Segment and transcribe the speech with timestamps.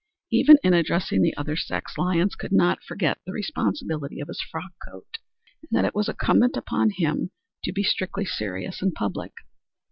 [0.31, 4.71] Even in addressing the other sex, Lyons could not forget the responsibility of his frock
[4.83, 5.19] coat
[5.61, 7.29] and that it was incumbent upon him
[7.63, 9.33] to be strictly serious in public.